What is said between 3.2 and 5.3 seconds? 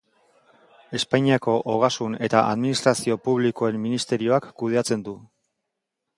Publikoen Ministerioak kudeatzen du.